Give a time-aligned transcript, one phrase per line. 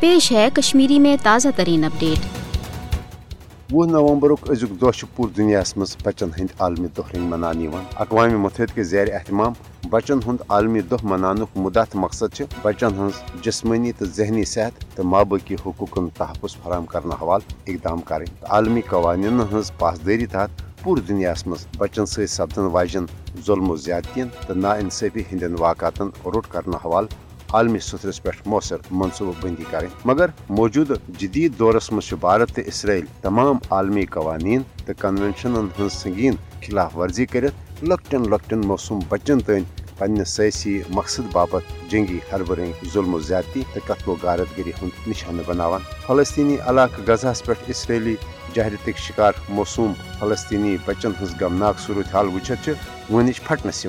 [0.00, 2.18] پیش ہے کشمیری میں تازہ ترین اپڈیٹ۔
[3.72, 8.74] وہ نومبر ازیک دہ پور دنیا مز بچن ہند عالمی دہ رنگ منانے اقوام متحدہ
[8.74, 9.52] کے زیر اہتمام
[9.90, 15.54] بچن ہند عالمی دہ منانک مدت مقصد بچن ہز جسمانی تو ذہنی صحت تو مابقی
[15.54, 21.66] حقوق تحفظ فراہم کرنے حوالہ اقدام کریں عالمی قوانین ہز پاسداری تحت پور دنیا مز
[21.78, 23.04] بچن ست سپدن واجن
[23.46, 28.76] ظلم و زیادتین تو نا انصافی ہند واقعات روٹ کرنے حوالہ عالمی سترس پہ مؤثر
[28.90, 34.92] منصوبہ بندی کریں مگر موجودہ جدید دورس مز بھارت تو اسرائیل تمام عالمی قوانین تو
[34.98, 36.34] کنونشنن ہن سنگین
[36.66, 39.62] خلاف ورزی کرت لکٹن لکٹن موسوم بچن تین
[39.98, 45.08] پنہ سیاسی مقصد باپت جنگی حربرنگ ظلم و زیادتی تو قتل و غارت گری ہند
[45.08, 48.16] نشانہ بناوان۔ فلسطینی علاقہ غزہس پہ اسرائیلی
[48.56, 52.68] جہرتک شکار موسوم فلسطینی بچن ہز غمناک صورت حال وچت
[53.10, 53.86] ونچ پھٹنس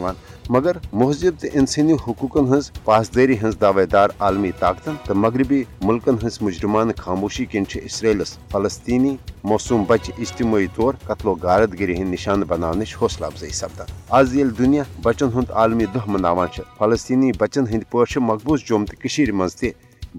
[0.49, 6.15] مگر مہذب تو انسانی حقوقن ہز پاسداری ہز دعوے دار عالمی طاقتن تو مغربی ملکن
[6.25, 12.13] ہز مجرمان خاموشی کن اسرائیلس فلسطینی موسوم بچہ اجتماعی طور قتل و غارت گری ہند
[12.13, 17.67] نشان بنانچ حوصلہ افزائی سپدان۔ آز یل دنیا بچن ہند عالمی دہ مناوان فلسطینی بچن
[17.71, 19.65] ہند پہ مقبوض جوم تو مز تہ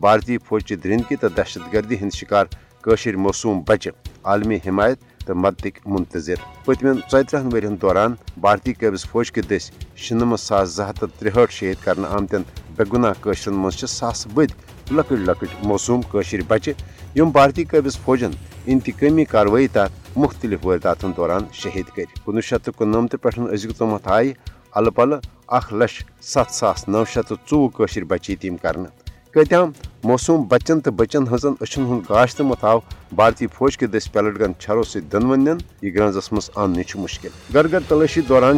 [0.01, 2.47] بھارتی فوجی درندگی تو دہشت گردی ہند شکار
[2.85, 3.91] قشر موسوم بچہ
[4.25, 10.41] عالمی حمایت تو مدتک منتظر۔ پتم ژترہن ورین دوران بھارتی قبض فوج کے دس شنمت
[10.41, 12.43] ساس زٕ ہتھ ترہٹ شہید کرنے آمتن
[12.77, 14.53] بے گناہ قشرن مز ساس بد
[14.93, 16.71] لکٹ لکٹ موسوم قشر بچہ،
[17.19, 18.31] یم بھارتی قبض فوجن
[18.67, 24.33] انتقامی کاروٲیی تحت مختلف وارداتن دوران شہید کر کنوہ شیت کنمتہ پہ ازیک تامتھ آئی
[24.71, 25.15] الہ پلہ
[25.59, 29.73] اخ لچھ ست ساس نو شیت ژوٚوُہ قشر بچہ یتیم کرنے کتام
[30.05, 32.79] موسوم بچن تو بچن ہزن اچھن ہند گاشت مت آو
[33.17, 35.47] بھارتی فوج کے دس پیلٹ گن چھرو ست دنون
[35.83, 38.57] یہ گرانزس مز آننے مشکل۔ گرگر تلاشی دوران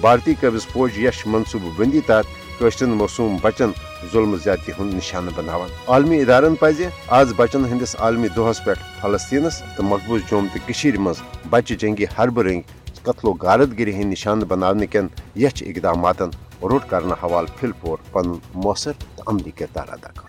[0.00, 2.24] بھارتی قبض فوج یش منصوبہ بندی تحت
[2.58, 3.70] قشرن موسوم بچن
[4.12, 6.86] ظلم زیادتی ہند نشانہ بناوان عالمی ادارن پزِ
[7.18, 12.42] آز بچن ہندس عالمی دہس پہ فلسطینس تو مقبوض جوم تو مز بچہ جنگی حربہ
[12.42, 12.62] رنگ،
[13.02, 15.06] قتل و غارت گری ہند نشانہ بنانے کن
[15.36, 16.22] یچ اقدامات
[16.62, 20.25] روٹ کرنے حوالہ پھل پور پن مؤثر تو عملی کردار ادا کر